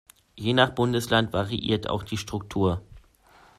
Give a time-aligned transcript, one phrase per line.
[0.35, 2.81] Je nach Bundesland variiert auch die Struktur.